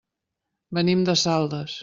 Venim 0.79 1.05
de 1.11 1.17
Saldes. 1.27 1.79